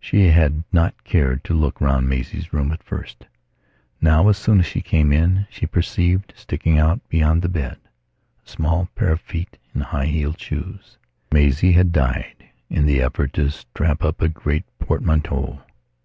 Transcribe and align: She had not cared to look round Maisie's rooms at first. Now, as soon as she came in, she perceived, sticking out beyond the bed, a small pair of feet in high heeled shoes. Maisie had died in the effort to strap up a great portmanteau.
She 0.00 0.26
had 0.30 0.64
not 0.72 1.04
cared 1.04 1.44
to 1.44 1.54
look 1.54 1.80
round 1.80 2.08
Maisie's 2.08 2.52
rooms 2.52 2.72
at 2.72 2.82
first. 2.82 3.28
Now, 4.00 4.26
as 4.28 4.36
soon 4.36 4.58
as 4.58 4.66
she 4.66 4.80
came 4.80 5.12
in, 5.12 5.46
she 5.48 5.64
perceived, 5.64 6.32
sticking 6.36 6.76
out 6.76 7.08
beyond 7.08 7.40
the 7.42 7.48
bed, 7.48 7.78
a 8.44 8.48
small 8.50 8.88
pair 8.96 9.12
of 9.12 9.20
feet 9.20 9.58
in 9.72 9.82
high 9.82 10.06
heeled 10.06 10.40
shoes. 10.40 10.98
Maisie 11.30 11.70
had 11.70 11.92
died 11.92 12.48
in 12.68 12.84
the 12.84 13.00
effort 13.00 13.32
to 13.34 13.48
strap 13.50 14.02
up 14.02 14.20
a 14.20 14.28
great 14.28 14.64
portmanteau. 14.80 15.62